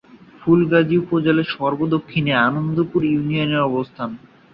[0.39, 4.09] ফুলগাজী উপজেলার সর্ব-দক্ষিণে আনন্দপুর ইউনিয়নের অবস্থান।